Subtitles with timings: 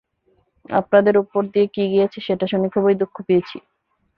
[0.71, 3.57] আপনাদের উপর দিয়ে কী গিয়েছে সেটা শুনে খুবই দুঃখ পেয়েছি।